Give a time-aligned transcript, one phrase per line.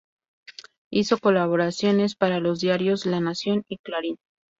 [0.91, 4.17] Hizo colaboraciones para los diarios "La Nación" y "Clarín".